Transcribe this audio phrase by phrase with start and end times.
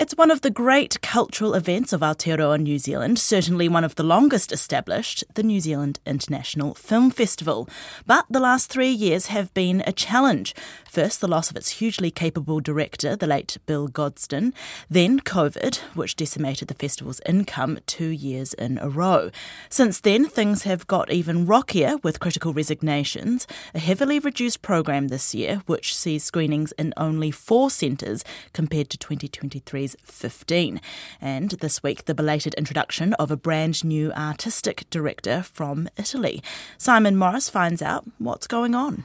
[0.00, 4.02] It's one of the great cultural events of Aotearoa New Zealand, certainly one of the
[4.02, 7.68] longest established, the New Zealand International Film Festival.
[8.06, 10.54] But the last three years have been a challenge.
[10.88, 14.54] First, the loss of its hugely capable director, the late Bill Gosden,
[14.88, 19.30] then COVID, which decimated the festival's income two years in a row.
[19.68, 25.34] Since then, things have got even rockier with critical resignations, a heavily reduced program this
[25.34, 28.24] year, which sees screenings in only four centres
[28.54, 30.80] compared to 2023's 15.
[31.20, 36.42] And this week, the belated introduction of a brand new artistic director from Italy.
[36.78, 39.04] Simon Morris finds out what's going on.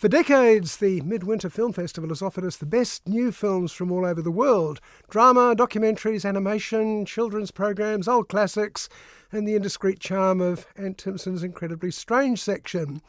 [0.00, 4.06] For decades, the Midwinter Film Festival has offered us the best new films from all
[4.06, 4.80] over the world
[5.10, 8.88] drama, documentaries, animation, children's programs, old classics,
[9.30, 13.02] and the indiscreet charm of Ant Timpson's incredibly strange section.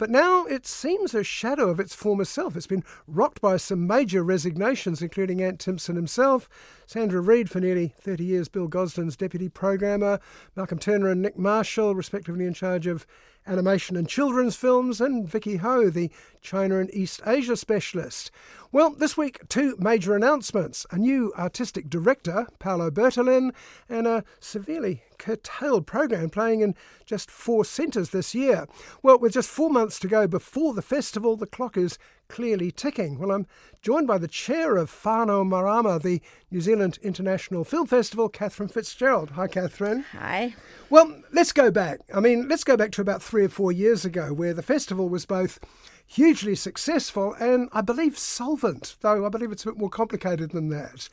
[0.00, 2.56] But now it seems a shadow of its former self.
[2.56, 6.48] It's been rocked by some major resignations, including Ant Timpson himself,
[6.86, 10.18] Sandra Reid for nearly 30 years, Bill Gosden's deputy programmer,
[10.56, 13.06] Malcolm Turner and Nick Marshall, respectively in charge of
[13.50, 18.30] animation and children's films, and Vicky Ho, the China and East Asia specialist.
[18.72, 23.52] Well, this week, two major announcements a new artistic director, Paolo Bertolin,
[23.88, 28.68] and a severely curtailed program playing in just four centres this year.
[29.02, 31.98] Well, with just four months to go before the festival, the clock is
[32.30, 33.18] clearly ticking.
[33.18, 33.46] Well, I'm
[33.82, 39.30] joined by the chair of Whānau Mārama, the New Zealand International Film Festival, Catherine Fitzgerald.
[39.32, 40.04] Hi, Catherine.
[40.12, 40.54] Hi.
[40.88, 42.00] Well, let's go back.
[42.14, 45.08] I mean, let's go back to about three or four years ago, where the festival
[45.08, 45.58] was both
[46.06, 50.68] hugely successful and I believe solvent, though I believe it's a bit more complicated than
[50.70, 51.08] that.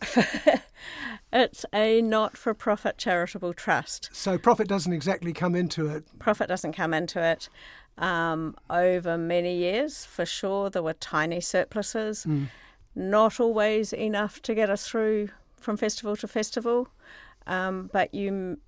[1.32, 4.10] it's a not for profit charitable trust.
[4.12, 6.04] So profit doesn't exactly come into it.
[6.18, 7.48] Profit doesn't come into it.
[7.98, 12.46] Um, over many years, for sure, there were tiny surpluses, mm.
[12.94, 16.88] not always enough to get us through from festival to festival.
[17.46, 18.58] Um, but you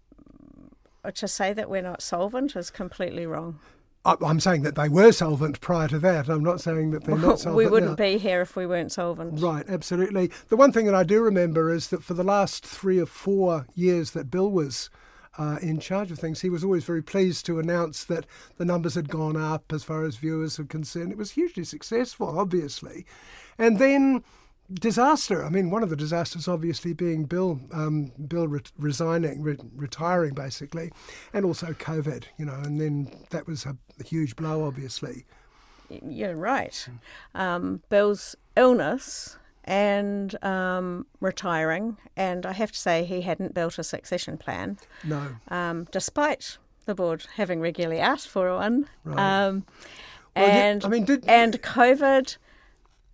[1.15, 3.59] to say that we're not solvent is completely wrong.
[4.05, 6.29] I'm saying that they were solvent prior to that.
[6.29, 7.57] I'm not saying that they're not solvent.
[7.57, 8.05] we wouldn't now.
[8.05, 9.41] be here if we weren't solvent.
[9.41, 10.31] Right, absolutely.
[10.49, 13.67] The one thing that I do remember is that for the last three or four
[13.75, 14.89] years that Bill was
[15.39, 18.25] uh, in charge of things, he was always very pleased to announce that
[18.57, 21.13] the numbers had gone up as far as viewers are concerned.
[21.13, 23.05] It was hugely successful, obviously.
[23.59, 24.25] And then
[24.73, 25.45] disaster.
[25.45, 30.35] I mean, one of the disasters obviously being Bill, um, Bill re- resigning, re- retiring
[30.35, 30.93] basically,
[31.33, 32.25] and also COVID.
[32.39, 35.25] You know, and then that was a, a huge blow, obviously.
[35.89, 36.89] You're right.
[37.35, 43.85] Um, Bill's illness and um, retiring, and I have to say he hadn't built a
[43.85, 44.79] succession plan.
[45.05, 45.37] No.
[45.49, 48.89] Um, despite the board having regularly asked for one.
[49.05, 49.47] Right.
[49.47, 49.65] Um,
[50.37, 52.37] well, and yeah, I mean, did, and COVID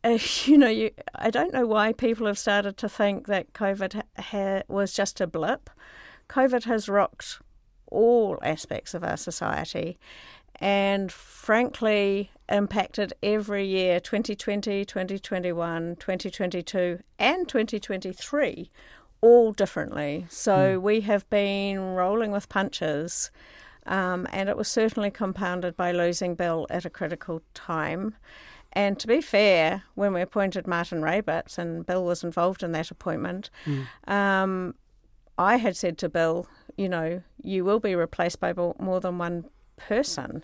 [0.07, 3.95] uh, you know, you, I don't know why people have started to think that COVID
[3.95, 5.71] ha- ha- was just a blip.
[6.29, 7.41] COVID has rocked
[7.91, 9.99] all aspects of our society
[10.59, 18.71] and frankly impacted every year 2020, 2021, 2022, and 2023
[19.21, 20.27] all differently.
[20.29, 20.83] So mm.
[20.83, 23.31] we have been rolling with punches.
[23.87, 28.17] Um, and it was certainly compounded by losing Bill at a critical time.
[28.77, 32.91] And to be fair, when we appointed Marten Rabarts, and Bill was involved in that
[32.91, 33.87] appointment, mm.
[34.07, 34.75] um,
[35.39, 39.47] I had said to Bill, you know, you will be replaced by more than one
[39.79, 40.43] person.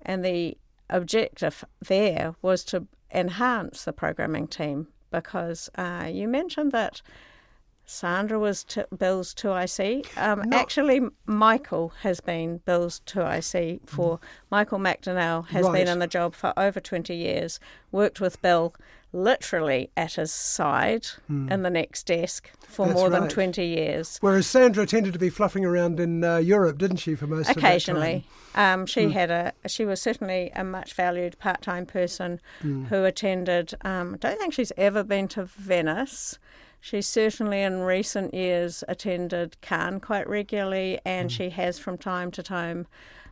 [0.00, 0.56] And the
[0.88, 7.02] objective there was to enhance the programming team because uh, you mentioned that
[7.86, 10.06] Sandra was t- Bill's 2IC.
[10.16, 10.52] Um.
[10.52, 14.18] Actually, Michael has been Bill's 2IC for.
[14.18, 14.20] Mm.
[14.50, 15.72] Michael McDonald has right.
[15.72, 17.60] been in the job for over 20 years,
[17.92, 18.74] worked with Bill
[19.14, 21.50] literally at his side mm.
[21.50, 23.20] in the next desk for That's more right.
[23.20, 24.18] than 20 years.
[24.20, 28.26] Whereas Sandra tended to be fluffing around in uh, Europe, didn't she, for most Occasionally.
[28.56, 29.12] Um, she mm.
[29.12, 32.86] had a she was certainly a much valued part-time person mm.
[32.88, 36.38] who attended um, I don't think she's ever been to Venice.
[36.84, 41.32] She's certainly in recent years attended Cannes quite regularly, and mm.
[41.32, 42.86] she has from time to time,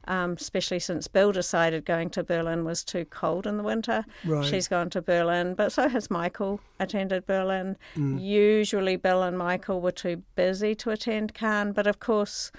[0.08, 4.06] um, especially since Bill decided going to Berlin was too cold in the winter.
[4.24, 4.42] Right.
[4.42, 7.76] She's gone to Berlin, but so has Michael attended Berlin.
[7.94, 8.22] Mm.
[8.22, 12.52] Usually, Bill and Michael were too busy to attend Cannes, but of course,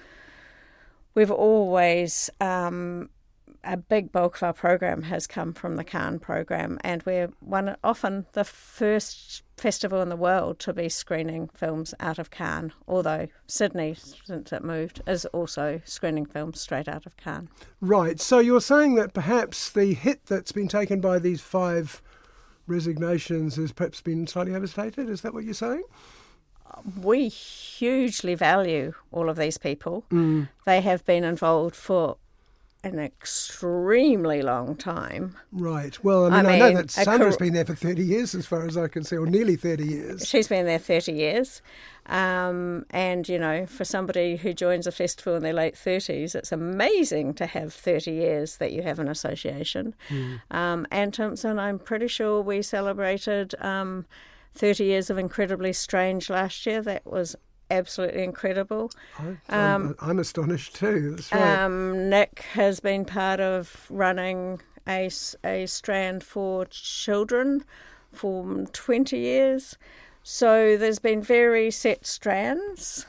[1.16, 3.10] we've always um,
[3.64, 7.76] a big bulk of our program has come from the Cannes program, and we're one
[7.82, 12.72] often the first festival in the world to be screening films out of Cannes.
[12.86, 17.48] Although Sydney, since it moved, is also screening films straight out of Cannes.
[17.80, 18.20] Right.
[18.20, 22.02] So you're saying that perhaps the hit that's been taken by these five
[22.66, 25.08] resignations has perhaps been slightly overstated.
[25.08, 25.84] Is that what you're saying?
[27.00, 30.04] We hugely value all of these people.
[30.10, 30.48] Mm.
[30.66, 32.16] They have been involved for
[32.84, 35.36] an extremely long time.
[35.52, 36.02] Right.
[36.04, 38.34] Well, I mean, I, mean, I know that Sandra's cor- been there for 30 years,
[38.34, 40.26] as far as I can see, or nearly 30 years.
[40.26, 41.62] She's been there 30 years.
[42.06, 46.52] Um, and, you know, for somebody who joins a festival in their late 30s, it's
[46.52, 49.94] amazing to have 30 years that you have an association.
[50.10, 50.40] Mm.
[50.50, 54.04] Um, and Timpson, I'm pretty sure we celebrated um,
[54.54, 56.82] 30 years of Incredibly Strange last year.
[56.82, 57.36] That was
[57.70, 58.90] absolutely incredible.
[59.18, 61.12] I, am um, I'm astonished too.
[61.12, 61.64] That's right.
[61.64, 65.10] Um, Nick has been part of running a,
[65.44, 67.64] a strand for children
[68.12, 69.76] for 20 years.
[70.22, 73.06] So there's been very set strands.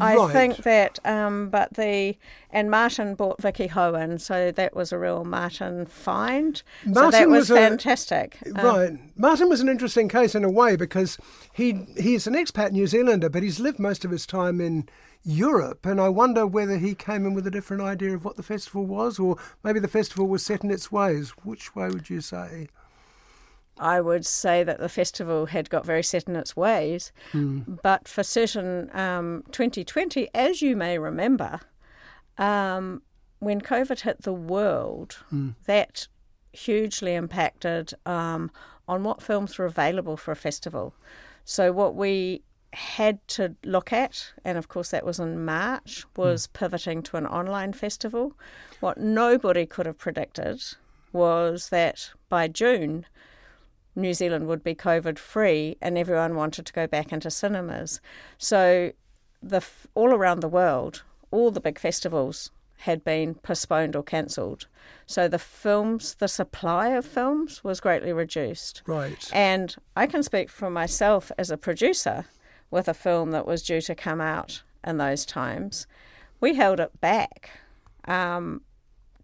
[0.00, 2.16] I think that, um, but the
[2.50, 6.62] and Martin bought Vicky Hohen, so that was a real Martin find.
[6.84, 8.38] Martin so that was, was fantastic.
[8.44, 11.18] A, um, right, Martin was an interesting case in a way because
[11.52, 14.88] he he's an expat New Zealander, but he's lived most of his time in
[15.22, 18.42] Europe, and I wonder whether he came in with a different idea of what the
[18.42, 21.30] festival was, or maybe the festival was set in its ways.
[21.44, 22.68] Which way would you say?
[23.78, 27.12] I would say that the festival had got very set in its ways.
[27.32, 27.80] Mm.
[27.82, 31.60] But for certain, um, 2020, as you may remember,
[32.38, 33.02] um,
[33.40, 35.54] when COVID hit the world, mm.
[35.66, 36.06] that
[36.52, 38.50] hugely impacted um,
[38.86, 40.94] on what films were available for a festival.
[41.44, 42.42] So, what we
[42.72, 46.52] had to look at, and of course that was in March, was mm.
[46.52, 48.34] pivoting to an online festival.
[48.80, 50.62] What nobody could have predicted
[51.12, 53.06] was that by June,
[53.96, 58.00] New Zealand would be COVID free and everyone wanted to go back into cinemas.
[58.38, 58.92] So,
[59.42, 59.64] the
[59.94, 64.66] all around the world, all the big festivals had been postponed or cancelled.
[65.06, 68.82] So the films, the supply of films was greatly reduced.
[68.86, 69.30] Right.
[69.32, 72.26] And I can speak for myself as a producer
[72.70, 75.86] with a film that was due to come out in those times.
[76.40, 77.50] We held it back
[78.06, 78.60] um,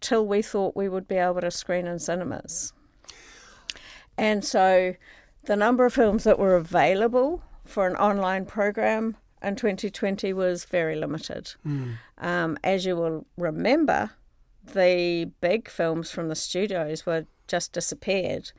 [0.00, 2.72] till we thought we would be able to screen in cinemas.
[4.16, 4.94] And so
[5.44, 10.96] the number of films that were available for an online program in 2020 was very
[10.96, 11.54] limited.
[11.66, 11.94] Mm.
[12.18, 14.10] Um, as you will remember,
[14.74, 18.52] the big films from the studios were just disappeared.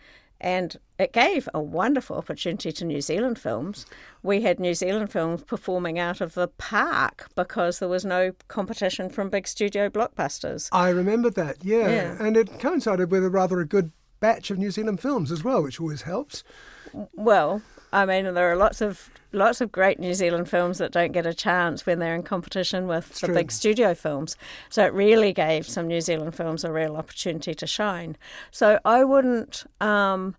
[0.43, 3.85] And it gave a wonderful opportunity to New Zealand films.
[4.23, 9.09] We had New Zealand films performing out of the park because there was no competition
[9.09, 10.67] from big studio blockbusters.
[10.71, 11.87] I remember that, yeah.
[11.87, 12.15] yeah.
[12.19, 15.61] And it coincided with a rather a good batch of New Zealand films as well,
[15.61, 16.45] which always helps.
[16.93, 21.11] Well, I mean, there are lots of lots of great New Zealand films that don't
[21.11, 23.35] get a chance when they're in competition with it's the true.
[23.35, 24.37] big studio films.
[24.69, 28.17] So it really gave some New Zealand films a real opportunity to shine.
[28.49, 30.35] So I wouldn't um,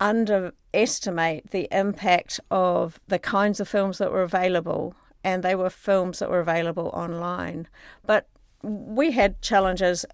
[0.00, 6.18] underestimate the impact of the kinds of films that were available, and they were films
[6.18, 7.68] that were available online.
[8.04, 8.26] But
[8.62, 10.04] we had challenges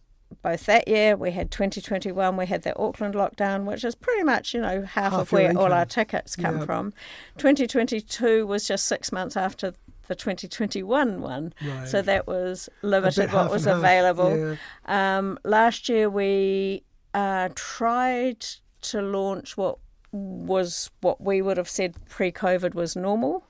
[0.42, 1.16] both that year.
[1.16, 5.12] We had 2021, we had the Auckland lockdown, which is pretty much, you know, half,
[5.12, 5.64] half of where income.
[5.64, 6.92] all our tickets come from.
[7.38, 9.72] 2022 was just six months after
[10.06, 11.52] the 2021 one.
[11.62, 11.86] Right.
[11.88, 14.36] So that was limited what was available.
[14.36, 15.18] Yeah.
[15.18, 16.82] Um, last year we
[17.14, 18.44] uh, tried
[18.80, 19.78] to launch what
[20.10, 23.44] was what we would have said pre COVID was normal.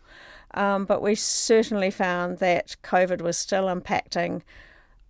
[0.54, 4.42] Um, but we certainly found that COVID was still impacting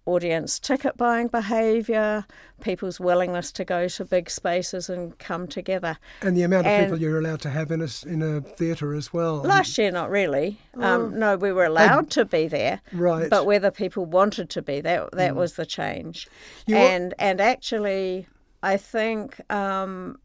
[0.09, 2.25] audience ticket buying behaviour,
[2.62, 5.99] people's willingness to go to big spaces and come together.
[6.23, 8.95] And the amount of and people you're allowed to have in a, in a theatre
[8.95, 9.37] as well.
[9.37, 10.59] Last year, not really.
[10.75, 11.09] Um, oh.
[11.09, 12.81] no, we were allowed to be there.
[12.93, 13.29] Right.
[13.29, 15.37] But whether people wanted to be, that, that mm.
[15.37, 16.27] was the change.
[16.67, 18.27] You and, and actually,
[18.62, 20.19] I think um,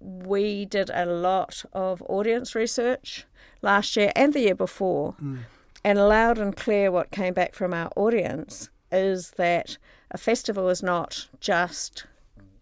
[0.00, 3.26] we did a lot of audience research
[3.60, 5.14] last year and the year before.
[5.22, 5.40] Mm.
[5.86, 9.76] And loud and clear, what came back from our audience is that
[10.10, 12.06] a festival is not just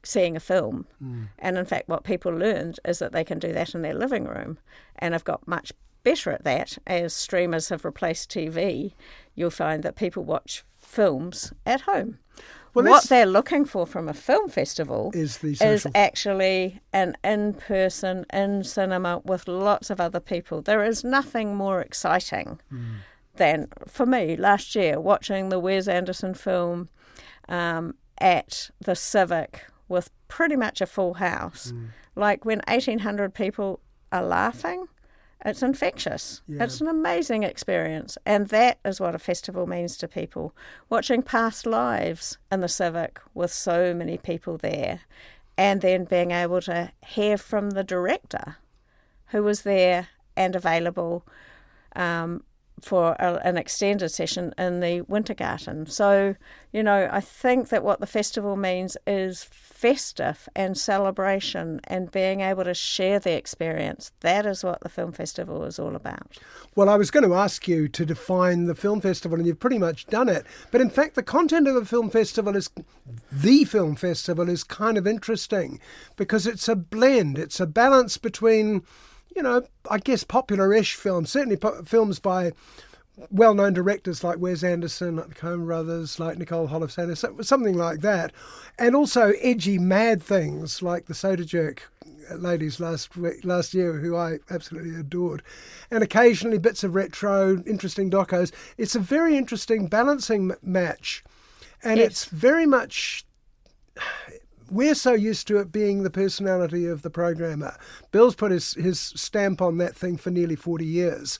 [0.02, 0.86] seeing a film.
[1.02, 1.28] Mm.
[1.38, 4.24] And in fact, what people learned is that they can do that in their living
[4.24, 4.58] room
[4.96, 5.72] and I've got much
[6.02, 6.78] better at that.
[6.86, 8.92] As streamers have replaced TV,
[9.34, 12.18] you'll find that people watch films at home.
[12.74, 17.52] Well, what they're looking for from a film festival is, the is actually an in
[17.52, 20.62] person, in cinema with lots of other people.
[20.62, 22.60] There is nothing more exciting.
[22.72, 22.94] Mm
[23.36, 26.88] than for me last year watching the Wes Anderson film
[27.48, 31.72] um, at the Civic with pretty much a full house.
[31.72, 31.88] Mm.
[32.14, 34.86] Like when 1,800 people are laughing,
[35.44, 36.42] it's infectious.
[36.46, 36.64] Yeah.
[36.64, 38.16] It's an amazing experience.
[38.24, 40.54] And that is what a festival means to people.
[40.88, 45.00] Watching past lives in the Civic with so many people there
[45.58, 48.56] and then being able to hear from the director
[49.28, 51.26] who was there and available
[51.96, 52.42] um,
[52.82, 55.90] for a, an extended session in the Wintergarden.
[55.90, 56.34] So,
[56.72, 62.40] you know, I think that what the festival means is festive and celebration and being
[62.40, 64.12] able to share the experience.
[64.20, 66.38] That is what the film festival is all about.
[66.76, 69.78] Well, I was going to ask you to define the film festival, and you've pretty
[69.78, 70.46] much done it.
[70.70, 72.70] But in fact, the content of the film festival is
[73.30, 75.80] the film festival is kind of interesting
[76.16, 78.82] because it's a blend, it's a balance between
[79.34, 82.52] you know, I guess popular-ish films, certainly po- films by
[83.30, 88.32] well-known directors like Wes Anderson, like the Coen Brothers, like Nicole Holofcener, something like that,
[88.78, 91.90] and also edgy, mad things like the Soda Jerk
[92.36, 95.42] ladies last week, last year, who I absolutely adored,
[95.90, 98.52] and occasionally bits of retro, interesting docos.
[98.78, 101.22] It's a very interesting balancing match,
[101.82, 102.06] and yes.
[102.06, 103.26] it's very much
[104.72, 107.76] we're so used to it being the personality of the programmer.
[108.10, 111.38] Bill's put his, his stamp on that thing for nearly 40 years.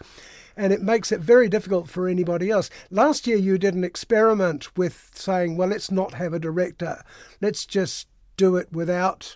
[0.54, 2.68] And it makes it very difficult for anybody else.
[2.90, 7.02] Last year, you did an experiment with saying, well, let's not have a director.
[7.40, 9.34] Let's just do it without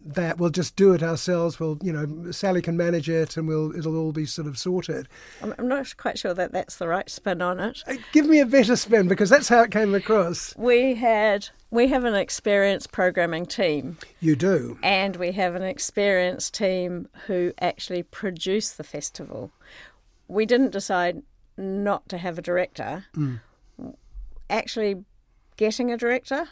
[0.00, 1.58] that we'll just do it ourselves.
[1.58, 5.08] We'll, you know, Sally can manage it, and we'll it'll all be sort of sorted.
[5.42, 7.82] I'm not quite sure that that's the right spin on it.
[7.86, 10.54] Uh, give me a better spin because that's how it came across.
[10.56, 13.98] We had we have an experienced programming team.
[14.20, 19.50] You do, and we have an experienced team who actually produce the festival.
[20.28, 21.22] We didn't decide
[21.56, 23.06] not to have a director.
[23.16, 23.40] Mm.
[24.48, 25.04] Actually,
[25.56, 26.48] getting a director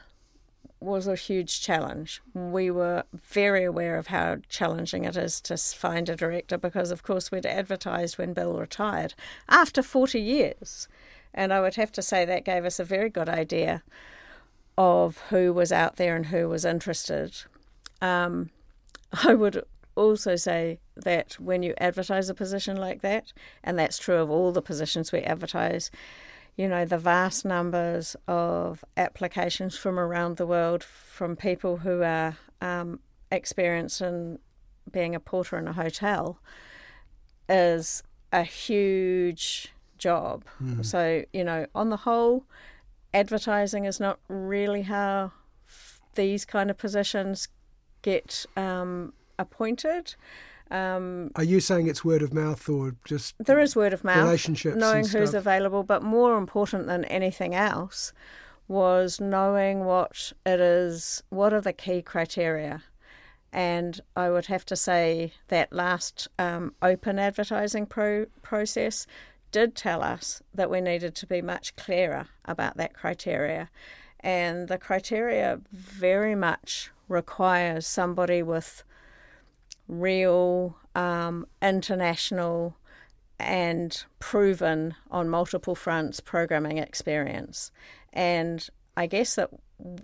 [0.86, 2.22] was a huge challenge.
[2.32, 7.02] We were very aware of how challenging it is to find a director because, of
[7.02, 9.14] course, we'd advertised when Bill retired
[9.48, 10.88] after 40 years.
[11.34, 13.82] And I would have to say that gave us a very good idea
[14.78, 17.34] of who was out there and who was interested.
[18.00, 18.50] Um,
[19.24, 19.64] I would
[19.96, 23.32] also say that when you advertise a position like that,
[23.64, 25.90] and that's true of all the positions we advertise,
[26.56, 32.36] you know, the vast numbers of applications from around the world from people who are
[32.60, 34.38] um, experienced in
[34.90, 36.38] being a porter in a hotel
[37.48, 40.44] is a huge job.
[40.62, 40.84] Mm.
[40.84, 42.44] So, you know, on the whole,
[43.12, 45.32] advertising is not really how
[45.68, 47.48] f- these kind of positions
[48.02, 50.14] get um, appointed.
[50.70, 54.25] Um, Are you saying it's word of mouth or just there is word of mouth,
[54.25, 58.12] relationships, knowing who's available, but more important than anything else
[58.68, 62.82] was knowing what it is, what are the key criteria.
[63.52, 69.06] And I would have to say that last um, open advertising pro- process
[69.52, 73.70] did tell us that we needed to be much clearer about that criteria.
[74.20, 78.82] And the criteria very much requires somebody with
[79.88, 82.76] real, um, international,
[83.38, 87.70] and proven on multiple fronts programming experience.
[88.12, 88.66] And
[88.96, 89.50] I guess that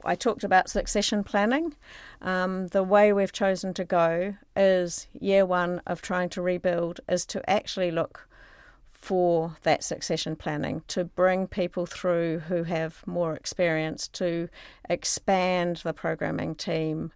[0.05, 1.75] I talked about succession planning.
[2.21, 7.25] Um, the way we've chosen to go is year one of trying to rebuild is
[7.27, 8.29] to actually look
[8.93, 14.49] for that succession planning, to bring people through who have more experience, to
[14.89, 17.11] expand the programming team,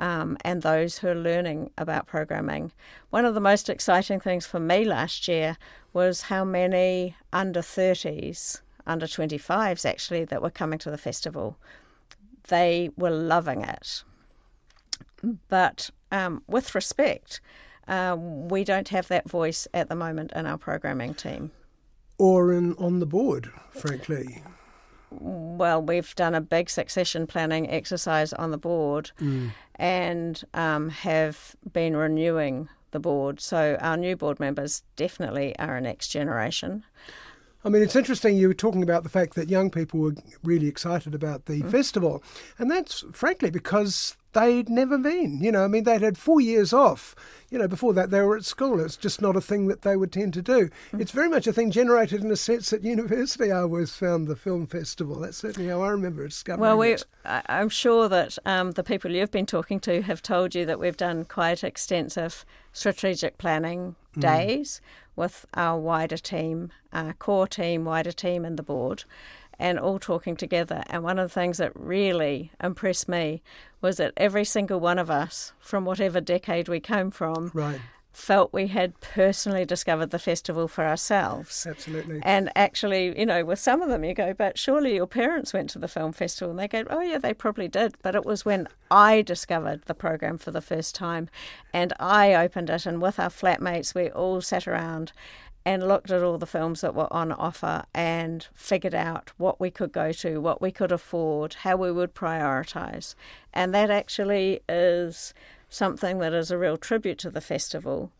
[0.00, 2.72] um, and those who are learning about programming.
[3.10, 5.58] One of the most exciting things for me last year
[5.92, 11.58] was how many under 30s, under 25s actually, that were coming to the festival.
[12.48, 14.02] They were loving it.
[15.48, 17.42] But um, with respect,
[17.86, 21.52] uh, we don't have that voice at the moment in our programming team.
[22.16, 24.42] Or in on the board, frankly
[25.10, 29.50] well, we've done a big succession planning exercise on the board mm.
[29.76, 33.40] and um, have been renewing the board.
[33.40, 36.84] So our new board members definitely are a next generation.
[37.64, 40.66] I mean, it's interesting you were talking about the fact that young people were really
[40.66, 41.70] excited about the mm.
[41.70, 42.22] festival.
[42.58, 45.40] And that's frankly because they'd never been.
[45.40, 47.14] You know, I mean, they'd had four years off.
[47.50, 48.78] You know, before that they were at school.
[48.78, 50.70] It's just not a thing that they would tend to do.
[50.92, 51.00] Mm.
[51.00, 53.50] It's very much a thing generated in a sense at university.
[53.50, 55.18] I always found the film festival.
[55.18, 57.04] That's certainly how I remember discovering well, we, it.
[57.24, 60.96] I'm sure that um, the people you've been talking to have told you that we've
[60.96, 64.20] done quite extensive strategic planning mm.
[64.20, 64.80] days
[65.16, 69.04] with our wider team, our core team, wider team, and the board
[69.60, 70.82] and all talking together.
[70.88, 73.42] And one of the things that really impressed me
[73.82, 77.80] was that every single one of us, from whatever decade we came from, right.
[78.10, 81.66] felt we had personally discovered the festival for ourselves.
[81.68, 82.20] Absolutely.
[82.22, 85.68] And actually, you know, with some of them, you go, but surely your parents went
[85.70, 86.50] to the film festival.
[86.50, 87.96] And they go, oh, yeah, they probably did.
[88.02, 91.28] But it was when I discovered the program for the first time
[91.74, 92.86] and I opened it.
[92.86, 95.12] And with our flatmates, we all sat around
[95.64, 99.70] and looked at all the films that were on offer and figured out what we
[99.70, 103.14] could go to, what we could afford, how we would prioritise.
[103.52, 105.34] And that actually is
[105.68, 108.10] something that is a real tribute to the festival.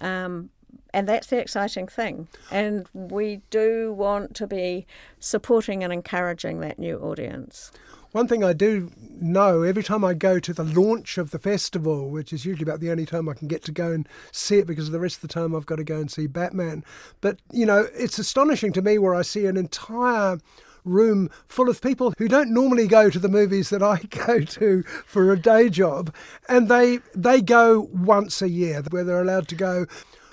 [0.00, 0.50] Um,
[0.94, 2.28] and that's the exciting thing.
[2.50, 4.86] And we do want to be
[5.18, 7.72] supporting and encouraging that new audience.
[8.12, 8.90] One thing I do
[9.22, 12.80] know every time I go to the launch of the festival, which is usually about
[12.80, 15.22] the only time I can get to go and see it because the rest of
[15.22, 16.84] the time I've got to go and see Batman.
[17.22, 20.38] But, you know, it's astonishing to me where I see an entire
[20.84, 24.82] room full of people who don't normally go to the movies that I go to
[25.06, 26.14] for a day job
[26.48, 29.86] and they they go once a year where they're allowed to go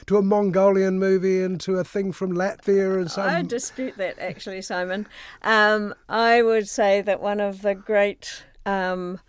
[0.10, 3.22] to a Mongolian movie and to a thing from Latvia and so.
[3.22, 3.30] on.
[3.30, 5.08] I dispute that actually, Simon.
[5.44, 9.20] Um, I would say that one of the great um,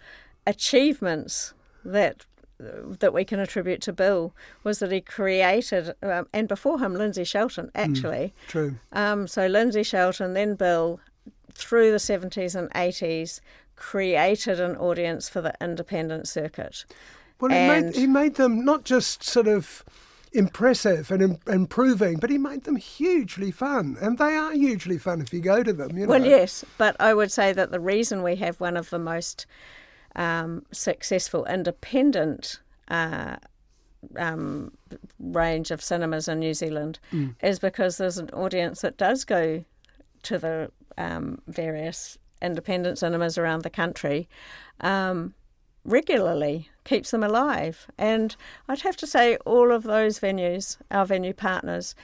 [0.47, 1.53] achievements
[1.85, 2.25] that
[2.59, 4.35] that we can attribute to Bill
[4.65, 8.33] was that he created, um, and before him, Lindsay Shelton, hmm, actually.
[8.47, 8.75] Mm, true.
[8.93, 10.99] Um, so Lindsay Shelton, then Bill,
[11.53, 13.41] through the 70s and 80s,
[13.77, 16.87] created an audience for the independent circuit.
[17.39, 19.85] Well, he made, he made them not just sort of
[20.33, 25.33] impressive and improving, but he made them hugely fun, and they are hugely fun if
[25.33, 25.97] you go to them.
[25.97, 26.11] You know?
[26.11, 29.47] Well, yes, but I would say that the reason we have one of the most
[30.17, 33.37] um, successful independent uh,
[34.17, 34.73] um,
[35.19, 37.35] range of cinemas in New Zealand mm.
[37.43, 39.65] is because there's an audience that does go
[40.23, 44.29] to the um, various independent cinemas around the country.
[44.81, 45.35] Um,
[45.85, 47.87] regularly, keeps them alive.
[47.99, 48.37] And
[48.69, 51.95] I'd have to say, all of those venues, our venue partners,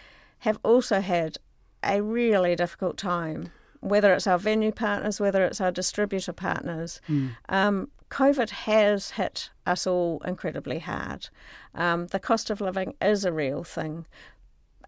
[0.40, 1.38] have also had
[1.82, 3.50] a really difficult time.
[3.80, 7.36] Whether it's our venue partners, whether it's our distributor partners, mm.
[7.48, 11.28] um, COVID has hit us all incredibly hard.
[11.74, 14.06] Um, the cost of living is a real thing.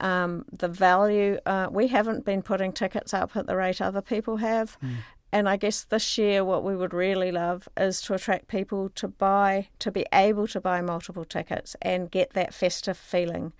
[0.00, 4.36] Um, the value, uh, we haven't been putting tickets up at the rate other people
[4.36, 4.78] have.
[4.80, 4.94] Mm.
[5.30, 9.08] And I guess this year, what we would really love is to attract people to
[9.08, 13.52] buy, to be able to buy multiple tickets and get that festive feeling.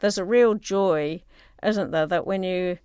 [0.00, 1.22] There's a real joy,
[1.62, 2.78] isn't there, that when you,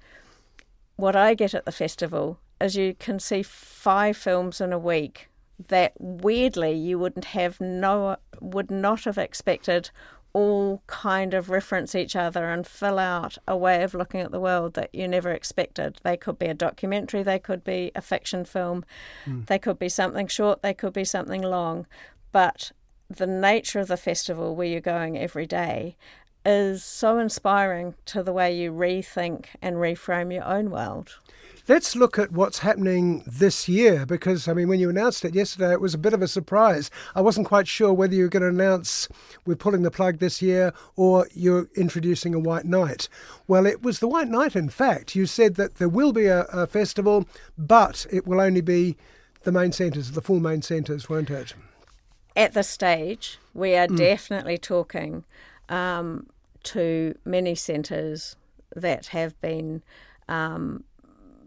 [0.97, 5.29] what I get at the festival is you can see five films in a week
[5.69, 9.89] that weirdly you wouldn't have no, would not have expected
[10.37, 14.39] all kind of reference each other and fill out a way of looking at the
[14.39, 15.99] world that you never expected.
[16.03, 18.85] They could be a documentary, they could be a fiction film,
[19.25, 19.47] mm.
[19.47, 21.87] they could be something short, they could be something long.
[22.31, 22.71] But
[23.09, 25.97] the nature of the festival where you're going every day
[26.45, 31.17] is so inspiring to the way you rethink and reframe your own world.
[31.69, 35.73] Let's look at what's happening this year because, I mean, when you announced it yesterday,
[35.73, 36.89] it was a bit of a surprise.
[37.13, 39.09] I wasn't quite sure whether you were going to announce
[39.45, 43.09] we're pulling the plug this year or you're introducing a White Night.
[43.47, 45.13] Well, it was the White Night, in fact.
[45.13, 47.27] You said that there will be a, a festival,
[47.57, 48.95] but it will only be
[49.43, 51.53] the main centres, the four main centres, won't it?
[52.37, 53.97] At this stage, we are mm.
[53.97, 55.25] definitely talking
[55.67, 56.27] um,
[56.63, 58.37] to many centres
[58.73, 59.83] that have been
[60.29, 60.85] um,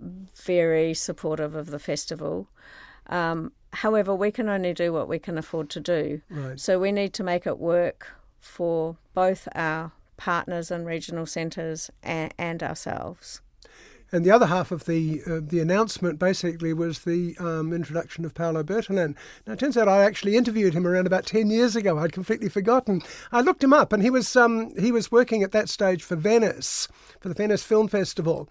[0.01, 2.49] very supportive of the festival.
[3.07, 6.23] Um, however, we can only do what we can afford to do.
[6.31, 6.59] Right.
[6.59, 8.09] So we need to make it work
[8.41, 13.41] for both our partners and regional centres and, and, ourselves.
[14.13, 18.35] And the other half of the uh, the announcement basically was the um, introduction of
[18.35, 19.15] Paolo Bertolin.
[19.47, 21.97] Now it turns out I actually interviewed him around about ten years ago.
[21.97, 23.03] I'd completely forgotten.
[23.31, 26.17] I looked him up, and he was um, he was working at that stage for
[26.17, 26.89] Venice
[27.21, 28.49] for the Venice Film Festival,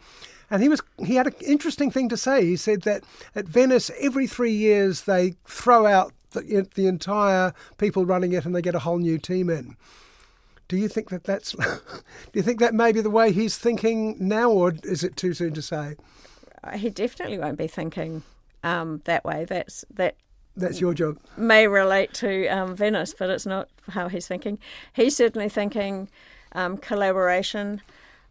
[0.50, 2.46] and he was he had an interesting thing to say.
[2.46, 3.04] He said that
[3.36, 8.56] at Venice, every three years they throw out the, the entire people running it, and
[8.56, 9.76] they get a whole new team in.
[10.68, 11.52] Do you think that that's?
[11.54, 15.34] do you think that may be the way he's thinking now, or is it too
[15.34, 15.96] soon to say?
[16.64, 18.24] Uh, he definitely won't be thinking
[18.64, 19.46] um, that way.
[19.46, 20.16] That's that.
[20.56, 21.18] That's your job.
[21.38, 24.60] May relate to um, Venice, but it's not how he's thinking.
[24.92, 26.10] He's certainly thinking
[26.52, 27.82] um, collaboration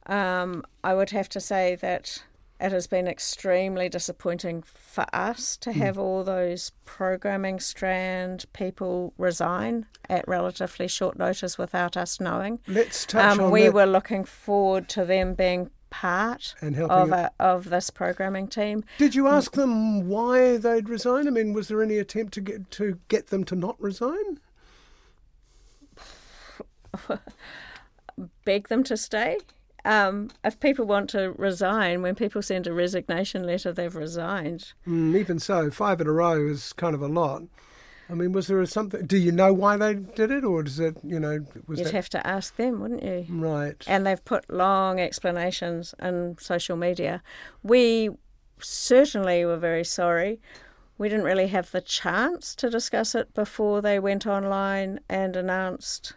[0.08, 2.22] um, I would have to say that
[2.60, 5.78] it has been extremely disappointing for us to hmm.
[5.78, 6.00] have mm.
[6.00, 12.58] all those programming strand people resign at relatively short notice without us knowing.
[12.66, 13.74] Let's touch um, on We that.
[13.74, 18.84] were looking forward to them being part of a, of this programming team.
[18.98, 21.26] Did you ask them why they'd resign?
[21.26, 24.40] I mean, was there any attempt to get to get them to not resign?
[28.44, 29.38] beg them to stay.
[29.88, 34.74] Um, if people want to resign, when people send a resignation letter, they've resigned.
[34.86, 37.44] Mm, even so, five in a row is kind of a lot.
[38.10, 39.06] I mean, was there something?
[39.06, 40.98] Do you know why they did it, or does it?
[41.02, 43.24] You know, was You'd that have to ask them, wouldn't you?
[43.30, 43.82] right?
[43.86, 47.22] And they've put long explanations in social media.
[47.62, 48.10] We
[48.60, 50.38] certainly were very sorry.
[50.98, 56.12] We didn't really have the chance to discuss it before they went online and announced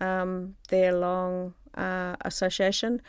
[0.00, 3.00] um, their long uh, association.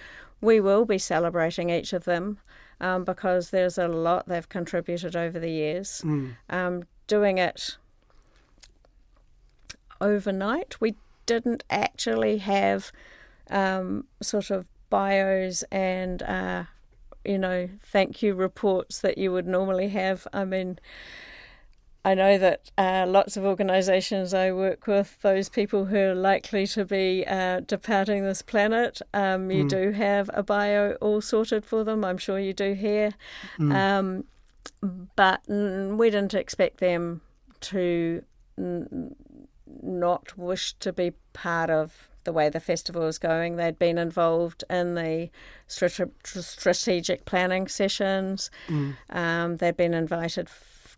[0.41, 2.39] We will be celebrating each of them
[2.81, 6.01] um, because there's a lot they've contributed over the years.
[6.49, 7.77] Um, doing it
[10.01, 10.95] overnight, we
[11.25, 12.91] didn't actually have
[13.49, 16.63] um, sort of bios and uh,
[17.23, 20.27] you know thank you reports that you would normally have.
[20.33, 20.79] I mean,
[22.05, 26.67] I know that uh, lots of organisations I work with, those people who are likely
[26.67, 31.83] to be uh, departing this planet, um, you do have a bio all sorted for
[31.83, 32.05] them.
[32.05, 33.13] I'm sure you do here.
[33.75, 34.25] Um,
[35.15, 37.21] but mm, we didn't expect them
[37.61, 38.23] to
[38.55, 39.15] n-
[39.81, 43.55] not wish to be part of the way the festival is going.
[43.55, 45.29] They'd been involved in the
[45.67, 48.51] strategic planning sessions.
[49.09, 50.49] Um, they'd been invited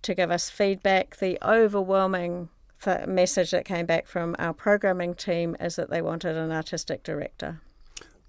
[0.07, 1.17] to give us feedback.
[1.17, 2.49] The overwhelming
[2.85, 7.03] f- message that came back from our programming team is that they wanted an artistic
[7.03, 7.61] director.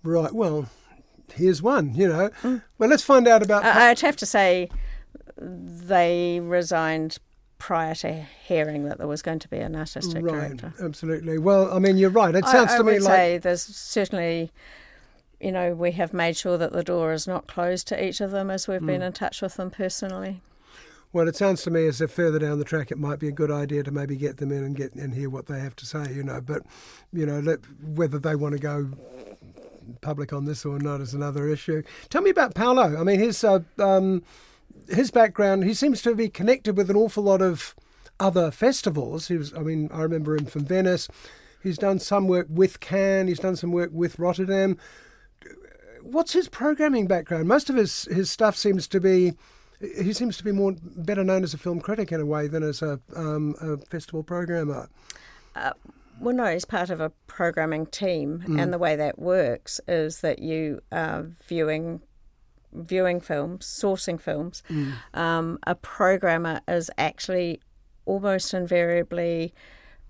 [0.03, 0.33] Right.
[0.33, 0.69] Well,
[1.35, 1.95] here's one.
[1.95, 2.31] You know.
[2.79, 3.65] Well, let's find out about.
[3.65, 4.69] I- I'd have to say
[5.41, 7.19] they resigned
[7.59, 8.13] prior to
[8.47, 10.33] hearing that there was going to be an artistic right.
[10.57, 10.73] director.
[10.81, 11.39] Absolutely.
[11.39, 12.35] Well, I mean, you're right.
[12.35, 13.13] It sounds I, to me would like.
[13.13, 14.53] say there's certainly,
[15.41, 18.31] you know, we have made sure that the door is not closed to each of
[18.31, 18.87] them as we've Hmm.
[18.87, 20.41] been in touch with them personally.
[21.13, 23.33] Well, it sounds to me as if further down the track it might be a
[23.33, 25.87] good idea to maybe get them in and get and hear what they have to
[25.87, 26.13] say.
[26.13, 26.63] You know, but
[27.13, 28.91] you know, let, whether they want to go
[30.03, 31.83] public on this or not is another issue.
[32.11, 32.99] Tell me about Paolo.
[32.99, 34.23] I mean, his uh, um,
[34.89, 35.65] his background.
[35.65, 37.75] He seems to be connected with an awful lot of
[38.21, 39.29] other festivals.
[39.29, 39.55] He was.
[39.55, 41.09] I mean, I remember him from Venice.
[41.63, 43.29] He's done some work with Cannes.
[43.29, 44.77] He's done some work with Rotterdam.
[46.03, 47.49] What's his programming background?
[47.49, 49.33] Most of his his stuff seems to be.
[49.81, 52.63] He seems to be more better known as a film critic in a way than
[52.63, 54.89] as a, um, a festival programmer.
[56.21, 60.41] Well, no, he's part of a programming team, and the way that works is that
[60.41, 62.01] you are viewing
[62.75, 64.63] viewing films, sourcing films.
[65.15, 67.61] Um, a programmer is actually
[68.05, 69.55] almost invariably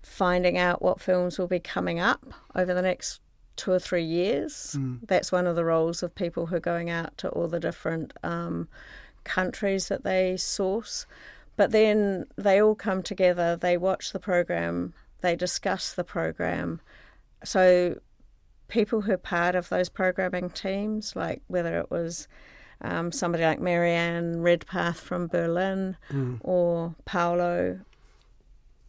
[0.03, 3.21] finding out what films will be coming up over the next
[3.55, 4.75] two or three years.
[5.05, 8.13] That's one of the roles of people who are going out to all the different
[8.23, 8.67] um,
[9.23, 11.05] countries that they source.
[11.55, 16.79] But then they all come together, they watch the program, they discuss the program.
[17.43, 17.99] So
[18.69, 22.27] people who are part of those programming teams, like whether it was
[22.81, 25.97] um, somebody like Maryanne Redpath from Berlin
[26.41, 27.79] or Paolo,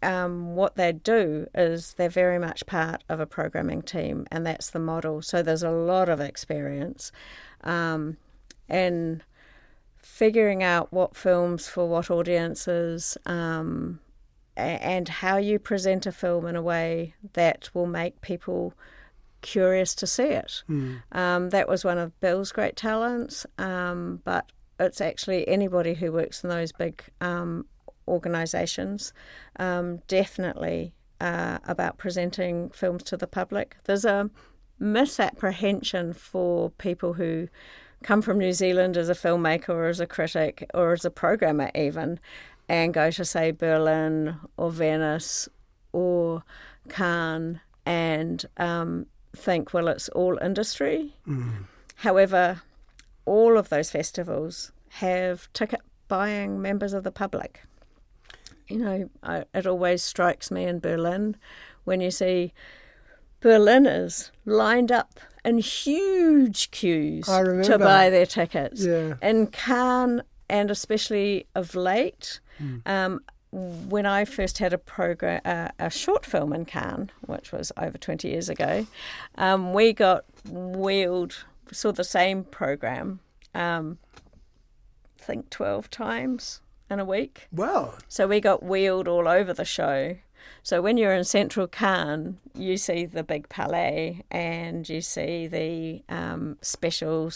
[0.02, 4.70] um, what they do is they're very much part of a programming team, and that's
[4.70, 5.22] the model.
[5.22, 7.10] So there's a lot of experience
[7.64, 8.16] um,
[8.68, 9.22] in
[10.10, 13.16] figuring out what films for what audiences.
[13.26, 14.00] Um,
[14.56, 18.74] and how you present a film in a way that will make people
[19.40, 20.62] curious to see it.
[21.12, 26.44] Um, that was one of Bill's great talents, um, but it's actually anybody who works
[26.44, 27.64] in those big um,
[28.06, 29.14] organisations
[29.58, 33.76] um, definitely uh, about presenting films to the public.
[33.84, 34.28] There's a
[34.78, 37.48] misapprehension for people who
[38.02, 41.70] come from New Zealand as a filmmaker or as a critic or as a programmer
[41.74, 42.18] even
[42.68, 45.48] and go to say Berlin or Venice
[45.92, 46.42] or
[46.88, 51.14] Cannes and um, think well it's all industry.
[51.96, 52.62] However,
[53.26, 57.62] all of those festivals have ticket buying members of the public.
[58.68, 61.36] You know, I, it always strikes me in Berlin
[61.84, 62.52] when you see
[63.40, 68.84] Berliners lined up in huge queues to buy their tickets.
[68.84, 69.14] Yeah.
[69.22, 72.40] In Cannes, and especially of late,
[72.84, 77.72] um, when I first had a program, uh, a short film in Cannes, which was
[77.76, 78.86] over twenty years ago,
[79.36, 81.44] um, we got wheeled.
[81.72, 83.20] Saw the same program,
[83.54, 83.98] um,
[85.20, 87.46] I think twelve times in a week.
[87.52, 87.94] Wow.
[88.08, 90.16] So we got wheeled all over the show.
[90.62, 96.02] So when you're in central Cannes, you see the big palais and you see the
[96.08, 97.30] um, special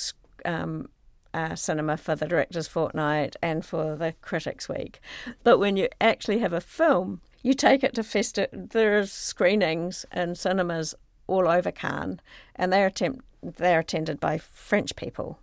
[0.44, 0.88] um,
[1.33, 5.00] uh, cinema for the Directors Fortnight and for the Critics Week.
[5.42, 10.07] But when you actually have a film, you take it to festi- there are screenings
[10.14, 10.94] in cinemas
[11.27, 12.20] all over Cannes,
[12.57, 15.38] and they're attempt they're attended by French people,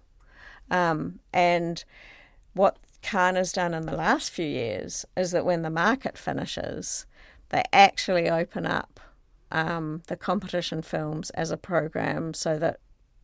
[0.72, 1.84] um, and
[2.54, 7.06] what Cannes has done in the last few years is that when the market finishes,
[7.52, 9.00] they actually open up
[9.52, 12.80] um, the competition films as a program so that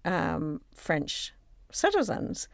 [0.05, 1.33] um, French
[1.71, 2.47] citizens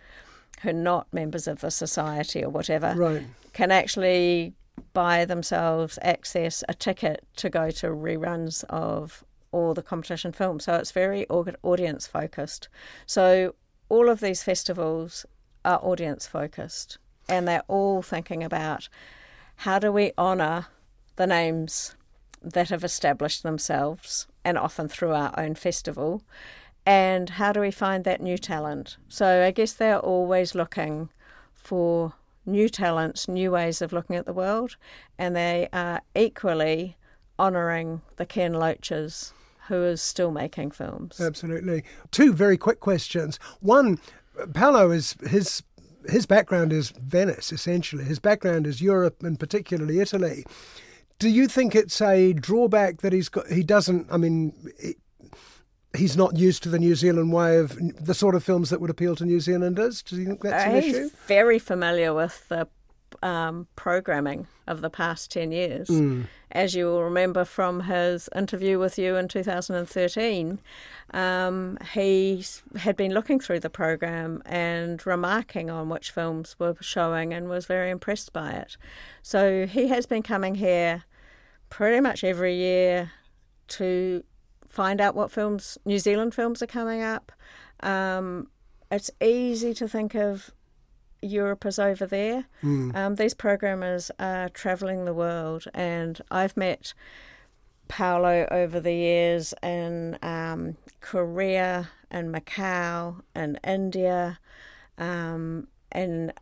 [0.62, 3.26] who are not members of the society or whatever Right.
[3.54, 4.54] can actually
[4.94, 10.66] buy themselves access a ticket to go to reruns of all the competition films.
[10.66, 12.70] So it's very audience focused.
[13.06, 13.56] So
[13.90, 15.26] all of these festivals
[15.66, 16.98] are audience focused
[17.30, 18.90] and they're all thinking about
[19.58, 20.68] how do we honour
[21.16, 21.96] the names
[22.42, 26.24] that have established themselves and often through our own festival
[26.86, 31.10] and how do we find that new talent so i guess they're always looking
[31.54, 32.14] for
[32.46, 34.76] new talents new ways of looking at the world
[35.18, 36.98] and they are equally
[37.40, 39.34] honouring the ken loaches
[39.68, 41.84] who is still making films Absolutely.
[42.12, 43.40] Two very quick questions.
[43.62, 44.00] One,
[44.54, 45.64] Paolo is his
[46.10, 48.04] his background is Venice essentially.
[48.04, 50.46] His background is Europe and particularly Italy.
[51.24, 53.48] Do you think it's a drawback that he's got?
[53.48, 54.08] He doesn't.
[54.12, 54.54] I mean.
[54.78, 54.98] It,
[55.96, 58.90] He's not used to the New Zealand way of the sort of films that would
[58.90, 60.02] appeal to New Zealanders.
[60.02, 61.10] Do you think that's an Uh, he's issue?
[61.28, 62.68] very familiar with the
[63.22, 65.90] um, programming of the past 10 years.
[65.90, 66.26] Mm.
[66.52, 70.60] As you will remember from his interview with you in 2013,
[71.14, 72.44] um, he
[72.76, 77.68] had been looking through the program and remarking on which films were showing and was
[77.68, 78.78] very impressed by it.
[79.22, 81.04] So he has been coming here
[81.74, 83.12] pretty much every year
[83.68, 84.24] to
[84.68, 87.32] find out what films, New Zealand films, are coming up.
[87.80, 88.48] Um,
[88.92, 90.52] it's easy to think of
[91.24, 92.46] Europe as over there.
[92.96, 96.94] Um, these programmers are travelling the world, and I've met
[97.88, 104.38] Paolo over the years in um, Korea and Macau and India,
[105.00, 106.34] um, in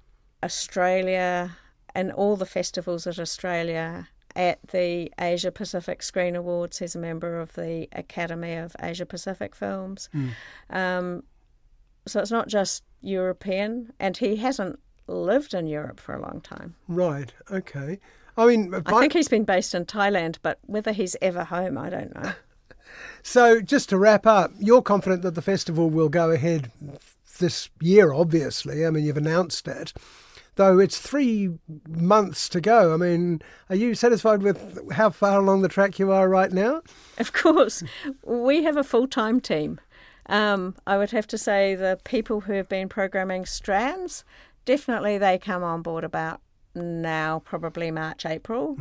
[0.44, 1.56] Australia,
[1.96, 4.10] and all the festivals at Australia.
[4.36, 9.56] At the Asia Pacific Screen Awards, he's a member of the Academy of Asia Pacific
[9.56, 10.10] Films.
[10.70, 11.24] Um,
[12.08, 16.76] so it's not just European, and he hasn't lived in Europe for a long time.
[16.88, 17.34] Right.
[17.52, 18.00] Okay.
[18.38, 21.90] I mean, I think he's been based in Thailand, but whether he's ever home, I
[21.90, 22.34] don't know.
[23.24, 26.72] So, just to wrap up, you're confident that the festival will go ahead
[27.40, 28.86] this year, obviously.
[28.86, 29.94] I mean, you've announced it.
[30.62, 31.50] Though it's three
[31.90, 32.94] months to go.
[32.94, 36.84] I mean, are you satisfied with how far along the track you are right now?
[37.18, 37.82] Of course,
[38.24, 39.82] we have a full time team.
[40.28, 44.24] Um, I would have to say the people who have been programming strands,
[44.66, 46.42] definitely they come on board about
[46.76, 48.78] now, probably March, April.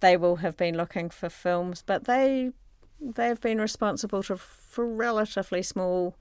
[0.00, 2.52] They will have been looking for films, but they
[2.98, 6.16] they've been responsible to, for relatively small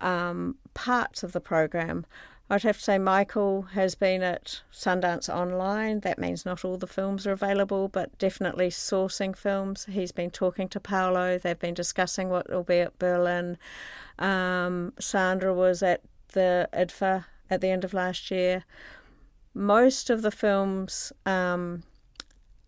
[0.00, 2.04] um, parts of the program.
[2.50, 6.00] I'd have to say Michael has been at Sundance Online.
[6.00, 9.86] That means not all the films are available, but definitely sourcing films.
[9.86, 11.38] He's been talking to Paolo.
[11.38, 13.56] They've been discussing what will be at Berlin.
[14.18, 16.02] Um, Sandra was at
[16.32, 18.64] the IDFA at the end of last year.
[19.54, 21.82] Most of the films um,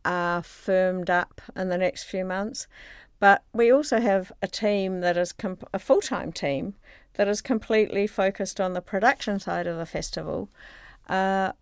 [0.06, 2.66] are firmed up in the next few months,
[3.20, 6.76] but we also have a team that is comp- a full time team
[7.16, 10.48] that is completely focused on the production side of the festival.
[11.08, 11.52] Uh,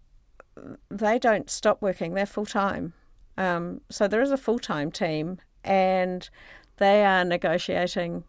[0.91, 2.93] they don't stop working; they're full time.
[3.37, 6.29] Um, so there is a full time team, and
[6.77, 8.25] they are negotiating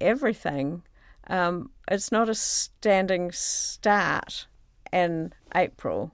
[0.00, 0.82] everything.
[1.28, 4.46] Um, it's not a standing start
[4.92, 6.12] in April.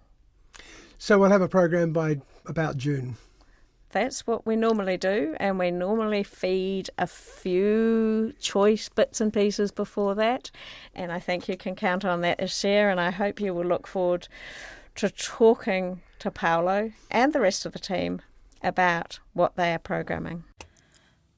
[0.98, 3.16] So, we'll have a program by about June.
[3.95, 9.71] That's what we normally do, and we normally feed a few choice bits and pieces
[9.71, 10.51] before that.
[10.97, 13.65] And I think you can count on that this year, and I hope you will
[13.65, 14.27] look forward
[14.97, 18.21] to talking to Paolo and the rest of the team
[18.65, 20.43] about what they are programming.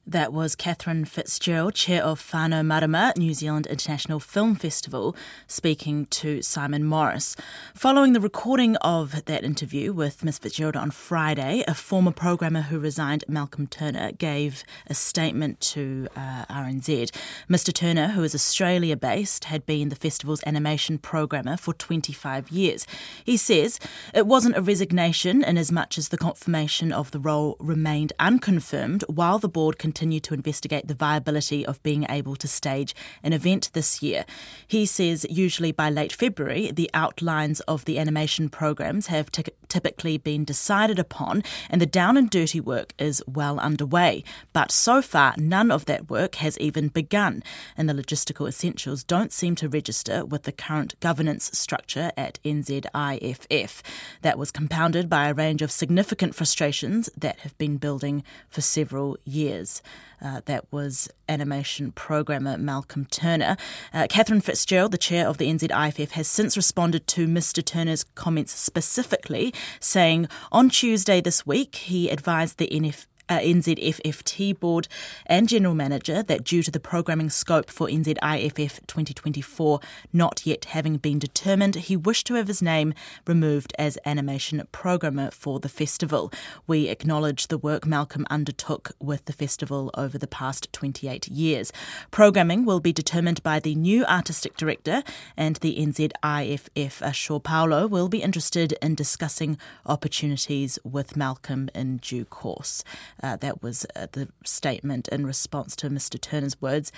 [0.08, 5.16] That was Catherine Fitzgerald, chair of Whānau Mārama, New Zealand International Film Festival,
[5.48, 7.34] speaking to Simon Morris.
[7.74, 10.38] Following the recording of that interview with Ms.
[10.38, 16.44] Fitzgerald on Friday, a former programmer who resigned, Malcolm Turner, gave a statement to uh,
[16.48, 17.10] RNZ.
[17.50, 17.74] Mr.
[17.74, 22.86] Turner, who is Australia based, had been the festival's animation programmer for 25 years.
[23.24, 23.80] He says
[24.14, 29.02] it wasn't a resignation in as much as the confirmation of the role remained unconfirmed
[29.08, 33.32] while the board continued continue to investigate the viability of being able to stage an
[33.32, 34.26] event this year.
[34.66, 40.18] He says usually by late February, the outlines of the animation programs have t- typically
[40.18, 44.22] been decided upon and the down and dirty work is well underway.
[44.52, 47.42] But so far, none of that work has even begun,
[47.74, 53.80] and the logistical essentials don't seem to register with the current governance structure at NZIFF.
[54.20, 59.16] That was compounded by a range of significant frustrations that have been building for several
[59.24, 59.82] years.
[60.20, 63.56] Uh, that was animation programmer Malcolm Turner.
[63.92, 67.62] Uh, Catherine Fitzgerald, the chair of the NZIFF, has since responded to Mr.
[67.62, 74.88] Turner's comments specifically, saying on Tuesday this week he advised the NF uh, NZFFT board
[75.26, 79.80] and general manager that due to the programming scope for NZIFF 2024
[80.12, 82.94] not yet having been determined, he wished to have his name
[83.26, 86.32] removed as animation programmer for the festival.
[86.66, 91.72] We acknowledge the work Malcolm undertook with the festival over the past 28 years.
[92.10, 95.02] Programming will be determined by the new artistic director
[95.36, 97.02] and the NZIFF.
[97.02, 102.84] Uh, Shaw Paulo will be interested in discussing opportunities with Malcolm in due course.
[103.22, 106.20] Uh, that was uh, the statement in response to Mr.
[106.20, 106.92] Turner's words.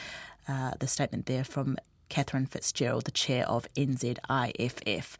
[0.47, 1.77] Uh, the statement there from
[2.09, 5.17] Catherine Fitzgerald, the chair of NZIFF.